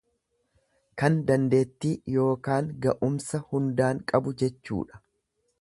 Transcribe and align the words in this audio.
Kan 1.01 1.19
dandeetti 1.27 1.91
yookaan 2.15 2.73
ga'umsa 2.87 3.45
hundaan 3.53 4.05
qabu 4.13 4.39
jechuudha. 4.45 5.05